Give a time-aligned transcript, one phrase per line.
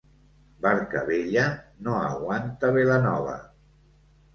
[0.65, 1.45] Barca vella
[1.85, 3.41] no aguanta vela nova.